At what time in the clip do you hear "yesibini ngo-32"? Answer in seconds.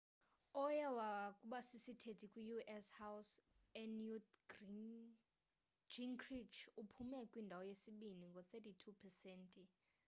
7.69-8.83